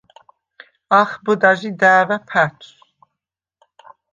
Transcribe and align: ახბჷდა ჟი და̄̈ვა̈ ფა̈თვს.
ახბჷდა 0.99 1.51
ჟი 1.59 1.69
და̄̈ვა̈ 1.79 2.17
ფა̈თვს. 2.29 2.69